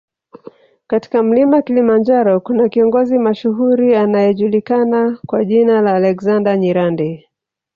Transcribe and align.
katika 0.87 1.23
mlima 1.23 1.61
Kilimanjaro 1.61 2.39
kuna 2.39 2.69
kiongozi 2.69 3.17
mashuhuri 3.17 3.95
anayejulikana 3.95 5.17
kwa 5.25 5.45
jina 5.45 5.81
la 5.81 5.93
Alexander 5.95 6.57
Nyirande 6.59 7.29